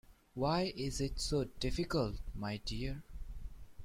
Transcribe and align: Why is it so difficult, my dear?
Why 0.33 0.73
is 0.75 0.99
it 0.99 1.19
so 1.19 1.43
difficult, 1.59 2.15
my 2.33 2.57
dear? 2.65 3.03